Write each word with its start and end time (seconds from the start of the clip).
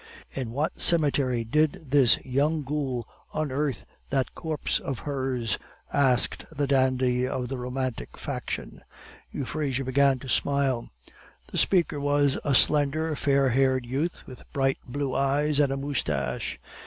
"In 0.33 0.49
what 0.49 0.81
cemetery 0.81 1.43
did 1.43 1.73
this 1.91 2.17
young 2.25 2.63
ghoul 2.63 3.07
unearth 3.35 3.85
that 4.09 4.33
corpse 4.33 4.79
of 4.79 4.97
hers?" 5.01 5.59
asked 5.93 6.43
a 6.57 6.65
dandy 6.65 7.27
of 7.27 7.49
the 7.49 7.57
Romantic 7.59 8.17
faction. 8.17 8.81
Euphrasia 9.31 9.83
began 9.83 10.17
to 10.17 10.27
smile. 10.27 10.89
The 11.51 11.59
speaker 11.59 11.99
was 11.99 12.39
a 12.43 12.55
slender, 12.55 13.15
fair 13.15 13.51
haired 13.51 13.85
youth, 13.85 14.25
with 14.25 14.41
bright 14.53 14.79
blue 14.87 15.13
eyes, 15.13 15.59
and 15.59 15.71
a 15.71 15.77
moustache. 15.77 16.57